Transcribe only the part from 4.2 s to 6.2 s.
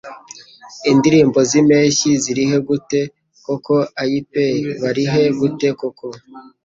pe barihe gute koko